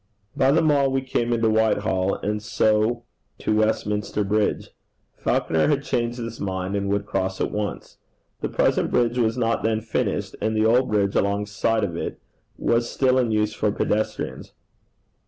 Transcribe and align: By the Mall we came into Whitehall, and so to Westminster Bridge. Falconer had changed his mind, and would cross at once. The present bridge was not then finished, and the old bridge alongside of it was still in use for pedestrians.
By 0.35 0.49
the 0.51 0.63
Mall 0.63 0.91
we 0.91 1.03
came 1.03 1.31
into 1.31 1.47
Whitehall, 1.51 2.15
and 2.15 2.41
so 2.41 3.03
to 3.37 3.55
Westminster 3.55 4.23
Bridge. 4.23 4.71
Falconer 5.15 5.67
had 5.67 5.83
changed 5.83 6.17
his 6.17 6.39
mind, 6.41 6.75
and 6.75 6.89
would 6.89 7.05
cross 7.05 7.39
at 7.39 7.51
once. 7.51 7.99
The 8.39 8.49
present 8.49 8.89
bridge 8.89 9.19
was 9.19 9.37
not 9.37 9.61
then 9.61 9.79
finished, 9.81 10.35
and 10.41 10.57
the 10.57 10.65
old 10.65 10.89
bridge 10.89 11.13
alongside 11.13 11.83
of 11.83 11.95
it 11.95 12.19
was 12.57 12.89
still 12.89 13.19
in 13.19 13.29
use 13.29 13.53
for 13.53 13.71
pedestrians. 13.71 14.53